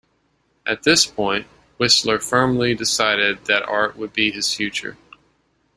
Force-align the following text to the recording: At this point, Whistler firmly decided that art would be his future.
At 0.65 0.81
this 0.81 1.05
point, 1.05 1.45
Whistler 1.77 2.17
firmly 2.17 2.73
decided 2.73 3.45
that 3.45 3.61
art 3.69 3.95
would 3.97 4.13
be 4.13 4.31
his 4.31 4.51
future. 4.51 4.97